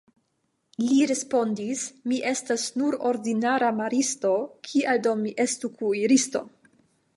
li 0.83 0.95
respondis, 1.11 1.83
mi 2.13 2.17
estas 2.31 2.65
nur 2.83 2.97
ordinara 3.11 3.71
maristo, 3.83 4.33
kial 4.71 5.05
do 5.09 5.15
mi 5.23 5.37
estus 5.47 5.79
kuiristo? 5.83 6.45